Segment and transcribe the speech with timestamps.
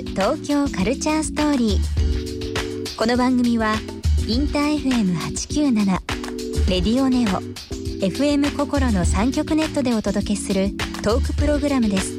[0.00, 3.74] ス東京カルチャーストーリーこの番組は
[4.26, 7.26] インター FM897 レディオネオ
[8.06, 10.70] FM 心の3極ネットでお届けする
[11.02, 12.14] トークプログラムです。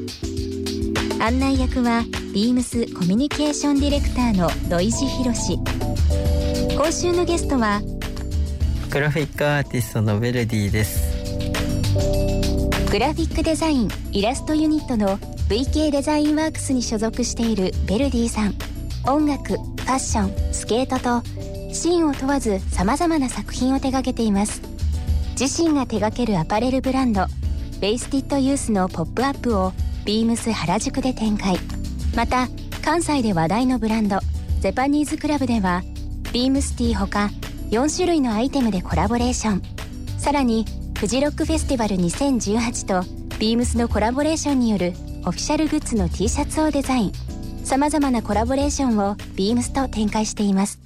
[1.20, 2.04] 案内役は
[2.34, 5.58] ビームスコミュニケーションディレクターの土井博志
[6.76, 7.82] 今週のゲストは
[8.92, 11.18] グラフィックアーティストのベルディです。
[12.92, 15.18] グラフィックデザインイラストユニットの
[15.52, 18.56] VK デザインワークスに所属しているベルディさん。
[19.06, 21.28] 音楽ファッションスケートと
[21.74, 24.62] シーンを問わず様々な作品を手掛けています。
[25.38, 27.26] 自身が手掛けるアパレルブランド
[27.82, 29.74] ベイスティッドユースのポップアップを
[30.06, 31.58] ビームス原宿で展開。
[32.16, 32.48] また
[32.82, 34.20] 関西で話題のブランド
[34.62, 35.84] ゼパニーズクラブでは
[36.32, 37.30] ビームスティーほか
[37.72, 39.62] 4種類のアイテムでコラボレーション。
[40.18, 40.66] さらに
[40.98, 43.06] フジロックフェスティバル2018と
[43.38, 44.94] ビームスのコラボレーションによる
[45.24, 47.14] オフィシャルグッズの T シャツをデザイン
[47.64, 50.80] さまざまなコラボレーションをビームスと展開しています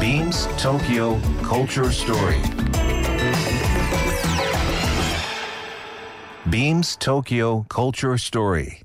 [0.00, 2.40] BeamsTokyo Culture Story
[6.48, 8.82] Beams Tokyo Culture Story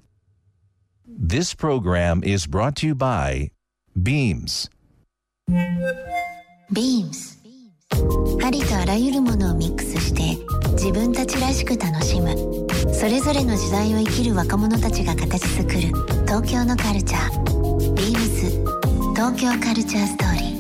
[1.08, 3.50] This program is brought to you by
[3.95, 4.70] Beams
[6.72, 7.34] Beams
[8.44, 10.38] ありとあらゆるものをミックスして
[10.73, 12.36] 自分たちらしく楽しむ。
[12.94, 15.80] それぞれの時代を生きる若者たちが形作る
[16.26, 17.45] 東京のカルチャー。
[17.95, 18.64] Beams
[19.16, 20.56] 東京カルチャーストーリー。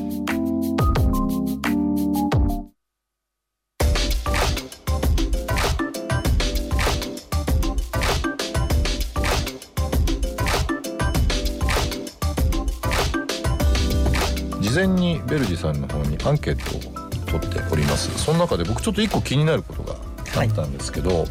[14.61, 17.04] 事前にベルジさんの方にアンケートを。
[17.25, 18.09] 取っております。
[18.23, 19.95] その中で僕ちょっと一個気になることが
[20.41, 21.25] あったんですけど、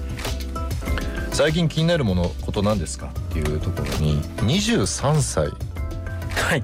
[1.33, 5.47] 最近気になるものことなんですかっていうところに23歳。
[5.49, 6.63] はい。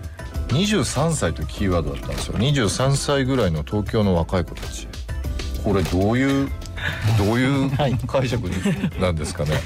[0.48, 2.34] 23歳というキーワードだったんですよ。
[2.38, 4.88] 23歳ぐらいの東京の若い子たち。
[5.64, 6.48] これどういう
[7.18, 7.96] どういう はい。
[8.06, 8.48] 解釈
[9.00, 9.60] なんですかね。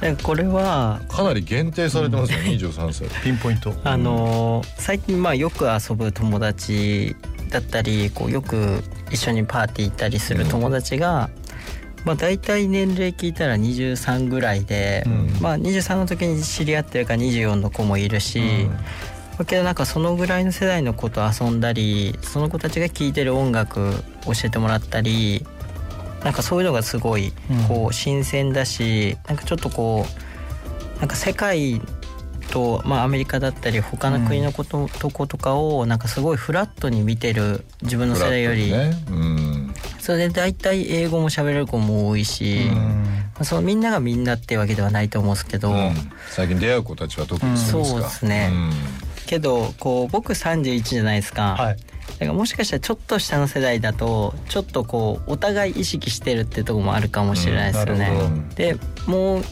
[0.00, 3.08] でこれはかなり限定されてますよ23歳。
[3.22, 3.74] ピンポイント。
[3.84, 7.14] あのー最近まあよく遊ぶ友達
[7.50, 11.30] だったりこうよく一緒にパーティー行ったりする友達が、
[12.04, 15.38] まあ大体年齢聞いたら23ぐらいで、うん。
[15.40, 18.68] まあ23の時に知り合ってるから24の子もいるし、
[19.38, 23.92] だけどなんかそのぐらいの世代の子と遊んだりその子たちが聴いてる音楽
[24.26, 25.46] 教えてもらったり
[26.22, 27.32] なんかそういうのがすごい
[27.66, 30.06] こう新鮮だし、なんかちょっとこ
[30.96, 31.80] うなんか世界
[32.50, 38.92] と、まあ、アメリカだったり他の国のこと,、とことかをなんかすごいフラットに見てる自分の世代より、ね。
[39.10, 39.74] うん。
[39.98, 42.66] それで大体英語も喋れる子も多いし、
[43.34, 45.94] まあそのみんながみんなっていうわけではないと思うんですけど、うん。
[46.28, 48.50] 最近出会う子たちは特にそうですか、そうですね。
[49.26, 51.54] けどこう僕31じゃないですか。
[51.54, 51.76] はい。
[52.20, 58.10] だからもしかしたらちょっと下の世代だとちょっとこうお互い意識してるってとこもあるかもしれないですよね。
[58.56, 59.44] でもう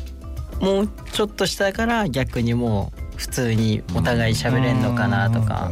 [0.61, 5.71] もうちょっと下から逆にもう普通にお互い喋れんのかなとか。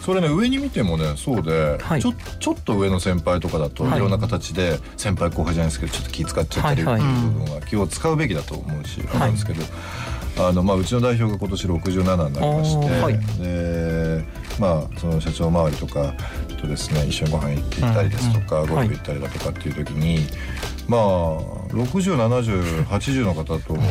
[0.00, 2.00] それね上に見てもねそうで、はい。
[2.00, 3.96] ちょちょっと上の先輩とかだと、はい。
[3.96, 7.04] い、ろんな形で先輩後輩じゃないですけどちょっと気使っちゃったりってはいい。
[7.04, 9.04] うはい部分は気を使うべきだと思うし、い。
[9.12, 9.62] 思うんですけど。
[10.38, 13.18] あのまあ、うちの代表が今年67になりまして、はい。
[13.42, 14.22] で
[14.60, 16.14] まあその社長周りとか
[16.60, 20.18] とですね一緒にご飯行って行ったりですとか、ゴルフ行ったりだとかっていう時に、
[20.88, 21.00] まあ
[21.70, 23.82] 607080の方とも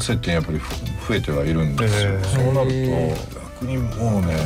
[0.00, 0.60] 接点やっぱり
[1.08, 2.12] 増えてはいるんですよ。
[2.12, 4.36] へーそうなると逆にもうね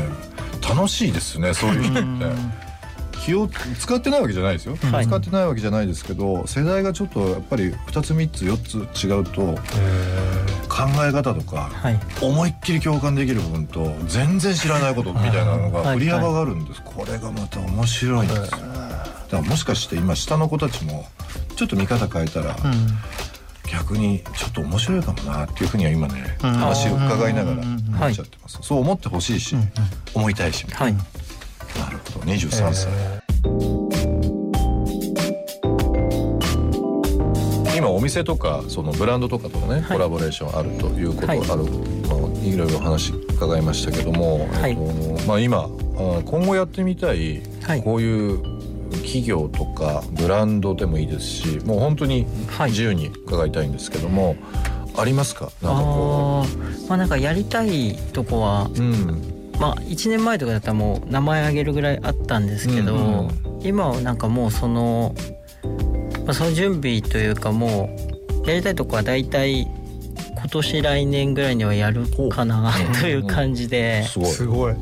[0.67, 1.99] 楽しいですねそういう人って。
[3.25, 5.07] 気を使ってないわけじゃないですよ、はい。
[5.07, 9.59] 使ってないわけじゃないですけど世代がちょっとやっぱり2つ3つ4つ違うと
[10.67, 12.01] 考え方とかはい。
[12.23, 15.85] 思いっきり共感できる部分と全然知らないことみたいなのはい。
[15.85, 18.45] が振り幅があるんです、これがまた面白いんですよ。
[18.51, 18.63] だか
[19.33, 21.05] らもしかして今下の子たちも
[21.59, 22.57] ちょっと見方変えたら
[23.69, 27.77] 逆にちょっと面白いかもなっていうふうには今ね話を伺いながら思
[28.07, 29.57] っちゃってます、そう思ってほしいし、
[30.15, 30.93] 思いたいし、はい。
[30.93, 31.01] な
[31.91, 32.27] るほど。
[32.27, 32.89] 23歳、
[37.77, 41.39] 今お店とかそのブランドとかとのね、コラボレーションあるということ、はい。
[41.39, 44.71] あるのいろいろお話伺いましたけども、はい。
[44.71, 44.77] えっ
[45.23, 45.69] とまあ、今あ
[46.25, 47.43] 今後やってみたい。
[47.85, 48.58] こういう
[49.09, 52.71] 企業とかブランドでもいいですしもう本当にはい。
[52.71, 54.37] 自由に伺いたいんですけども、
[54.97, 55.51] ありますか？
[55.63, 63.31] なんかこあーまあなんかやりたいとこはう、うん、まあ1年前とかだったらもう名前あげるぐらいあったんですけど、うん。
[63.63, 65.15] 今はなんかもうその
[66.25, 67.89] まあ、その準備というかも
[68.45, 69.67] うやりたいとこは大体
[70.39, 74.29] 今年来年ぐらいにはやるかな という感じで、すごい。
[74.29, 74.75] すごい。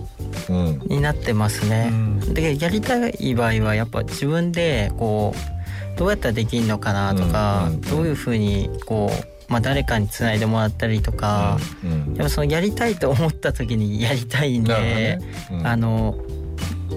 [0.50, 0.82] うん。
[0.86, 1.88] になってますね。
[1.90, 2.34] うん。
[2.34, 9.10] でやりたい場合はやっぱ自分でこうどうやったらできるのかなとか、うんうんどういうふうにこ
[9.48, 15.18] う、まあ、誰かにつないでもらったりとか、うんやっぱそのやりたいと思った時にやりたいんで、ね。
[15.50, 15.66] うん。
[15.66, 16.16] あの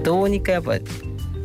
[0.04, 0.76] どうにかやっぱ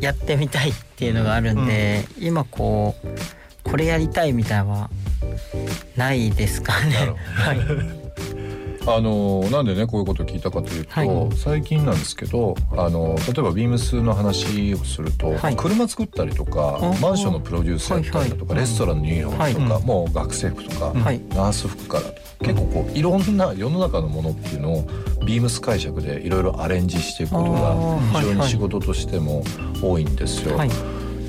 [0.01, 4.89] やってみたいっていうのがあるんで、今こうこれやりたいみたいなのは
[5.95, 7.13] ないですかね。
[7.35, 8.05] はい。
[8.87, 11.35] あのなんでねこういうことを聞いたかというと、はい。
[11.35, 15.55] 最近なんですけどあの例えばビームスの話をすると、はい。
[15.55, 18.67] 車作ったりとかあマンションのプロデュースやったりだとか、はいはい。
[18.67, 19.83] レストランのユニフォームとか、はい。
[19.83, 21.19] もう学生服とか、はい。
[21.29, 22.03] ナース服から
[22.45, 24.87] 結構こういろんな世の中のものっていうのを
[25.25, 27.75] ビームス解釈でいろいろアレンジしていくことが
[28.19, 28.49] 非常にはいはい。
[28.49, 29.43] 仕事としても
[29.81, 30.57] 多いんですよ。
[30.57, 30.69] はい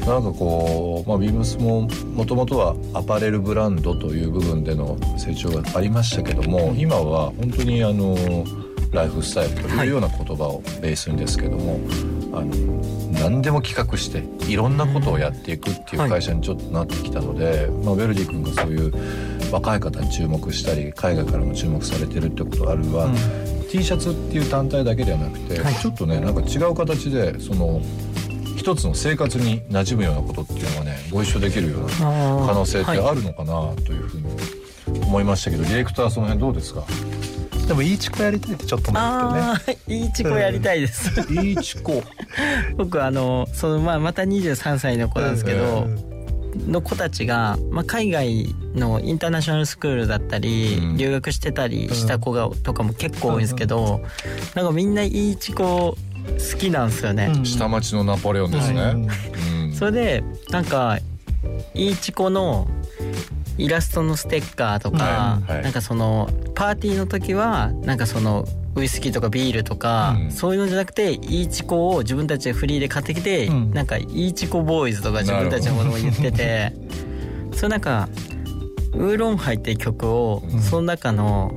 [0.06, 1.82] なんかこう、まあ、ビームスも
[2.14, 8.17] もともとはアパレルブランドという部分での成長がありましたけども今は本当にあの
[8.93, 11.81] ライフスタイルというような言葉をベースにですけども、
[12.32, 12.47] あの
[13.20, 18.93] 何でも企画していろんなことをやっていくっていう会社にちょっとなってきたので、まあ、ベルディ君がそういう
[19.52, 23.11] 若い方に注目したり海外からも注目されてるってことがあるは、
[23.70, 25.75] T シャツっていう単体だけではなくて、はい。
[25.75, 27.82] ちょっとねなんか違う形でその
[28.67, 36.83] 一つの生活に馴染むようなことっていうのはねご一緒できるような可可能性ってあるのかなというふうに思いましたけど、ディレクターはその辺どうですか？
[37.69, 41.21] でもいいチコやりたいってちょっと思うんですああいいチコやりたいです。
[41.33, 42.03] いいチコ。
[42.77, 46.17] 僕あのそのまあまた23歳の子なんですけけど、ど。
[46.67, 50.97] の子たちが、まあ、海外のインターナショナルスクールだったり、うん。
[50.97, 54.01] 留学してたりした子がとかも結構多いんですけど、
[54.55, 55.97] なんかみんないいチコ
[56.34, 57.32] 好きなんですよね。
[57.34, 57.44] うん。
[57.44, 59.08] 下町のナポレオンですね、
[59.73, 60.99] それでなんか
[61.75, 62.69] いいチコの
[63.58, 65.52] イラストのステッカーとか、はい。
[65.52, 65.62] はい。
[65.62, 70.31] なんかそのパーティーの時はなんかそのウイスキーとかビールとか、うん。
[70.31, 73.70] そういうのじゃなくていいチコを自分たちでフリーで買ってきて、うん。
[73.70, 76.73] なんかいいチコボーイズとか自分たちのものを言ってて
[77.55, 78.08] それなんか
[78.93, 80.61] ウーロンハイっていう曲を、うん。
[80.61, 81.55] その中の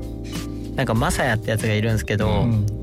[0.76, 2.79] なんかマサヤってやつがいるんですけど、うん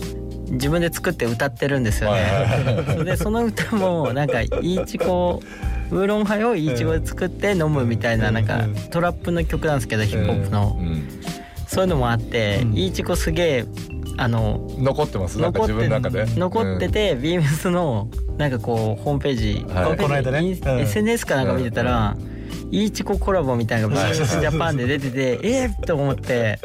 [0.49, 2.85] 自分で作って歌ってるんですよね。
[2.93, 5.43] それでその歌もなんかいいちこ
[5.91, 10.77] ウーロンハイをいいちごで作って飲むみたいななんかトラップの曲なんですけどヒップホップの。
[10.81, 11.09] うん
[11.69, 12.75] そういうのもあってうん。
[12.75, 13.65] いいちこすげえ
[14.19, 15.39] あの残ってます？
[15.41, 16.39] なんか残って自分の中で？
[16.39, 18.09] 残っててビームスの
[18.39, 19.97] なんかこうホームページはい。
[19.97, 20.57] この間ね。
[20.83, 22.17] SNS かなんか見てたら
[22.71, 26.61] いいちこコラボみたいなのがビームスジャパンで出ててえっと思って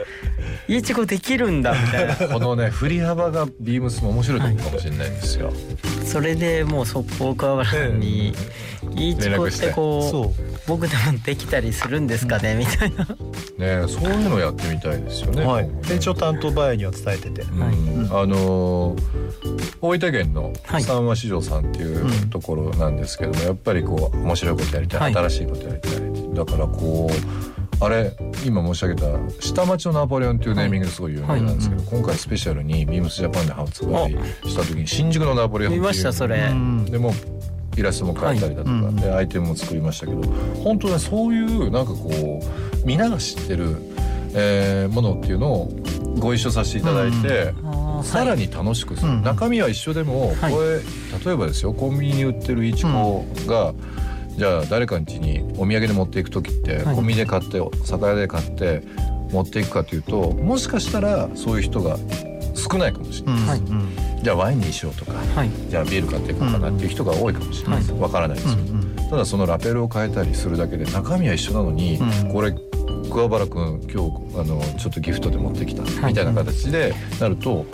[0.68, 2.16] いいちこできるんだみたいな。
[2.16, 5.52] このね振り幅がビームスも面白いとこかもしれないんですよ、
[6.06, 8.34] それでもう速攻桑原に
[8.96, 13.06] 「いいチコってこそうう僕でもできたりするんですかね?」みたいな。
[13.58, 15.66] ねそういうのやってみたいですよねはい。
[15.66, 15.88] 今後ね。
[15.90, 17.42] で一応担当バイアには伝えてて。
[17.44, 17.60] うん。
[17.60, 18.24] はい。
[18.24, 19.02] あのー
[19.81, 25.14] 大分県のはい三和市場さんっていううんところなんですけども、やっぱりこう面白いことやりたい、はい。
[25.14, 25.92] 新しいことやりたい
[26.36, 28.13] だからこうあれ
[28.45, 29.07] 今申し上げた
[29.42, 34.12] 「下町のナポレオン」っていうネーミングですごい有名なんですけど、今回スペシャルにビームスジャパンで発売
[34.48, 36.38] した時に新宿のナポレオンっていう見ましたそれ。
[36.38, 36.86] うん。
[36.86, 37.13] でも
[37.75, 38.83] イラストも描いたりだとか、はい。
[38.83, 40.22] うんでアイテムも作りましたけど
[40.63, 43.76] 本当ねそういうなんかこうみんなが知ってる、
[44.35, 45.71] えーものっていうのを
[46.19, 47.54] ご一緒させていただいて、
[48.04, 49.23] さらに楽しくする、うん。
[49.23, 50.54] 中身は一緒でも、はい。
[50.54, 50.80] これ
[51.26, 53.73] 例えばですよコンビニに売ってるいちごが、
[54.38, 56.95] じゃあ誰かの家にお土産で持っていく時って、はい。
[56.95, 58.81] コンビニで買って酒屋で買って
[59.31, 61.97] 持っていくかというともしかしたらそういう人が
[62.56, 63.47] 少ないかもしれない、うん。
[63.47, 63.59] はい。
[63.59, 65.50] うんじゃあワインにしようとかはい。
[65.68, 67.80] じゃあビール買っていこうかなっていう人が多いかもしれない。
[67.80, 68.57] です、わからないですよ、
[69.09, 72.54] ただそのラペルを変えたりするだけで中身は一緒なのに、うんこれ
[73.09, 76.11] 桑原君今日あのちょっとギフトで持ってきたはい。
[76.11, 77.66] みたいな形でなると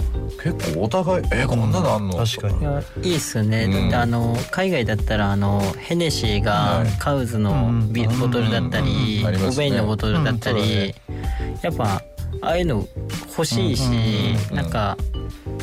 [0.43, 2.59] 結構お互い「えこんなのあんの?」確かに。
[2.59, 3.71] いやいいっすよね、うん。
[3.71, 10.93] だってあの海外だったらあのヘネシーがはいカウズのビボトルだったり、オベインのボトルだったり、
[11.61, 12.01] やっぱ
[12.41, 12.87] ああいうの
[13.37, 13.83] 欲しいし、
[14.51, 14.55] うん。
[14.57, 14.97] なんか、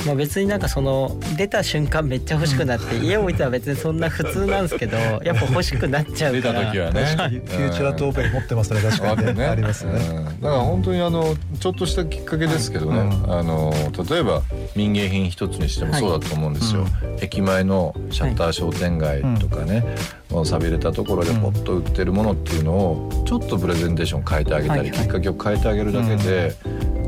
[0.06, 6.60] まあ、別になんかその出た瞬間めっちゃ欲しくなって、家置いたら別にそんな普通なんですけど やっぱ欲しくなっちゃう出から。
[6.60, 7.04] た時はね。
[7.04, 9.44] フューチャートーベイ持ってますね確かにね。
[9.46, 9.92] ありますね。
[9.92, 10.24] うん。
[10.24, 13.32] だから本当にあのちょっとしたきっかけですけどね、うん。
[13.32, 13.72] あの
[14.08, 14.42] 例えば
[14.76, 16.86] 民芸品一つにしてもそうだと思うんですよ、
[17.20, 19.84] 駅前のシャッター商店街とかね、
[20.30, 26.54] もう寂れたところでポッと売ってるものっていうのをちょっとプレゼンテーション変えてあげたり、きっかけを変えてあげるだけで、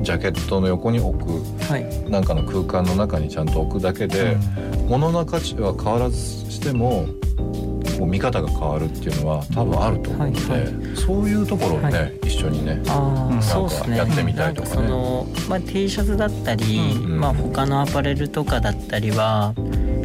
[0.03, 2.11] ジャケットの横に置くはい。
[2.11, 4.37] なんかの空間の中にちゃんと置くだけで、
[4.89, 6.17] 物の価値は変わらず
[6.51, 7.07] しても
[7.99, 12.19] こう見方が変わるっていうのは多分あると思うので、はいはそういうところをね、はい。
[12.23, 12.77] 一緒にね。
[12.77, 14.75] なんかやってみたいとかね。
[14.75, 17.21] そのまあ T シャツだったり、うん。
[17.21, 19.55] まあ他のアパレルとかだったりは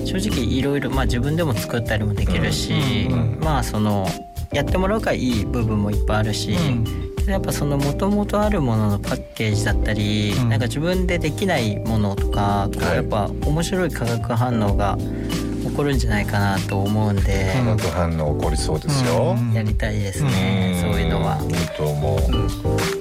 [0.06, 3.34] 正直いろいろまあ自分でも作ったりもできるし、うん。
[3.34, 3.40] うん。
[3.42, 4.08] まあその
[4.54, 6.58] やってもらうからいい部分もいっぱいあるし。
[7.28, 10.50] やっぱその元々あるもののパッケージだったり、うん。
[10.50, 14.98] なんか自分でできないものとか、こうはいやっぱ面白い化学反応が
[15.64, 19.54] 起こるんじゃないかなと思うんで、化学反応起こりそうですよ、うん。
[19.54, 21.40] やりたいですね、そういうのは。
[21.44, 23.01] いいと思う、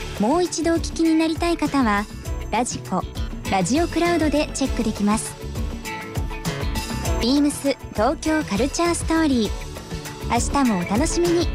[0.21, 2.05] もう一度お聞きになりたい方は
[2.51, 3.01] ラジコ
[3.49, 5.35] ラジオクラウドでチェックできます。
[7.19, 9.49] ビームス東京カルチャーストーリー。
[10.29, 11.47] 明日もお楽しみに。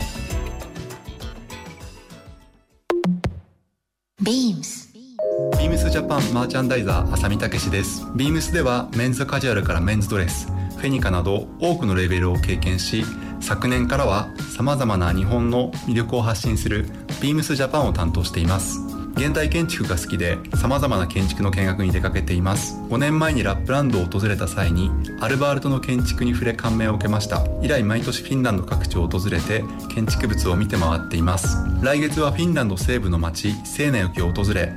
[4.21, 4.93] ビームス。
[4.93, 8.05] ビームスジャパンマーチャンダイザー浅見武です。
[8.17, 13.05] ビームスではメンズカジュアルからメンズドレスフェニカなど多くのレベルを経験し
[13.41, 16.87] 昨年からは様々な日本の魅力を発信する
[17.21, 18.81] ビームスジャパンを担当しています。
[19.17, 22.77] 現代建築が好きで様々な建築の見学に出かけています。
[22.91, 24.91] 5年前にラップランドを訪れた際に
[25.21, 27.43] アルバルトの建築に触れ感銘を受けました。
[27.63, 29.65] 以来毎年フィンランド各地を訪れて
[29.95, 31.57] 建築物を見て回っています。
[31.83, 34.75] 来月はフィンランド西部の町セーネ沖を訪れ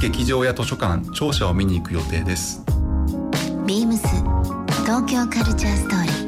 [0.00, 2.62] 劇場や図書館庁舎を見に行く予定です。
[3.66, 4.06] ビームス
[4.82, 6.27] 東京カルチャーストーリー。